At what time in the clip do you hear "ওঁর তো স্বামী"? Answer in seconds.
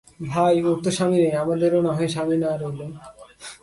0.67-1.17